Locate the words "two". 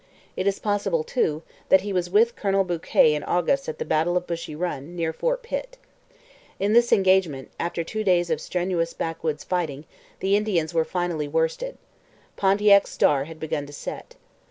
7.83-8.03